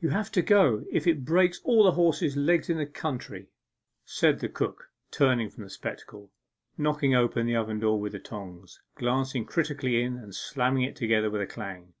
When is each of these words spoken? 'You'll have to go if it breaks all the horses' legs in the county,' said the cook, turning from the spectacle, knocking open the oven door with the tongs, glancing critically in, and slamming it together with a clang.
'You'll 0.00 0.12
have 0.12 0.32
to 0.32 0.40
go 0.40 0.86
if 0.90 1.06
it 1.06 1.26
breaks 1.26 1.60
all 1.62 1.84
the 1.84 1.92
horses' 1.92 2.38
legs 2.38 2.70
in 2.70 2.78
the 2.78 2.86
county,' 2.86 3.48
said 4.02 4.38
the 4.40 4.48
cook, 4.48 4.88
turning 5.10 5.50
from 5.50 5.64
the 5.64 5.68
spectacle, 5.68 6.30
knocking 6.78 7.14
open 7.14 7.44
the 7.44 7.56
oven 7.56 7.78
door 7.78 8.00
with 8.00 8.12
the 8.12 8.18
tongs, 8.18 8.80
glancing 8.94 9.44
critically 9.44 10.02
in, 10.02 10.16
and 10.16 10.34
slamming 10.34 10.84
it 10.84 10.96
together 10.96 11.28
with 11.30 11.42
a 11.42 11.46
clang. 11.46 11.92